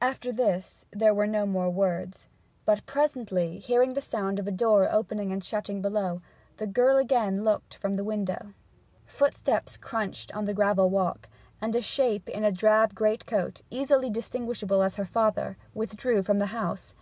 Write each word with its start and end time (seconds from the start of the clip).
After 0.00 0.32
this 0.32 0.86
there 0.90 1.14
were 1.14 1.28
no 1.28 1.46
more 1.46 1.70
words; 1.70 2.26
but 2.64 2.84
presently, 2.84 3.60
hearing 3.60 3.94
the 3.94 4.00
sound 4.00 4.40
of 4.40 4.48
a 4.48 4.50
door 4.50 4.90
opening 4.90 5.30
and 5.30 5.44
shutting 5.44 5.80
below, 5.80 6.20
the 6.56 6.66
girl 6.66 6.96
again 6.96 7.44
looked 7.44 7.76
from 7.76 7.92
the 7.92 8.02
window. 8.02 8.54
Footsteps 9.06 9.76
crunched 9.76 10.34
on 10.34 10.46
the 10.46 10.52
gravel 10.52 10.90
walk, 10.90 11.28
and 11.60 11.76
a 11.76 11.80
shape 11.80 12.28
in 12.28 12.42
a 12.42 12.50
drab 12.50 12.96
greatcoat, 12.96 13.62
easily 13.70 14.10
distinguishable 14.10 14.82
as 14.82 14.96
her 14.96 15.06
father, 15.06 15.56
withdrew 15.74 16.24
from 16.24 16.40
the 16.40 16.46
house. 16.46 16.96